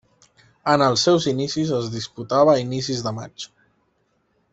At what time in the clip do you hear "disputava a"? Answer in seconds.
1.97-2.63